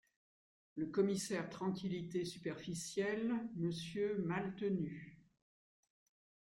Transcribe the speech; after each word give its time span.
Le 0.77 0.87
Commissaire 0.87 1.47
Tranquillité 1.51 2.25
superficielle, 2.25 3.35
Monsieur 3.55 4.17
Maltenu… 4.25 5.21